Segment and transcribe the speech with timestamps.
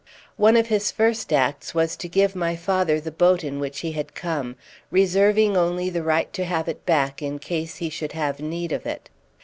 [0.35, 3.91] One of his first acts was to give my father the boat in which he
[3.91, 4.55] had come,
[4.89, 8.87] reserving only the right to have it back in case he should have need of
[8.87, 9.11] it.